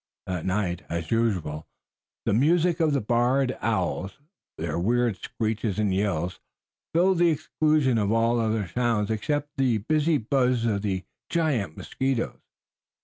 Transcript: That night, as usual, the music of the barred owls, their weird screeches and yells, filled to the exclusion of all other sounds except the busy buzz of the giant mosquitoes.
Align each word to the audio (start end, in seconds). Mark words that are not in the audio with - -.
That 0.25 0.47
night, 0.47 0.81
as 0.89 1.11
usual, 1.11 1.67
the 2.25 2.33
music 2.33 2.79
of 2.79 2.91
the 2.91 3.01
barred 3.01 3.55
owls, 3.61 4.17
their 4.57 4.79
weird 4.79 5.17
screeches 5.17 5.77
and 5.77 5.93
yells, 5.93 6.39
filled 6.91 7.19
to 7.19 7.25
the 7.25 7.29
exclusion 7.29 7.99
of 7.99 8.11
all 8.11 8.39
other 8.39 8.67
sounds 8.67 9.11
except 9.11 9.57
the 9.57 9.77
busy 9.77 10.17
buzz 10.17 10.65
of 10.65 10.81
the 10.81 11.03
giant 11.29 11.77
mosquitoes. 11.77 12.39